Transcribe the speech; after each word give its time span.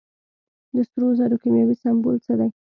د 0.73 0.75
سرو 0.89 1.07
زرو 1.19 1.35
کیمیاوي 1.41 1.75
سمبول 1.83 2.15
څه 2.25 2.33
دی. 2.39 2.49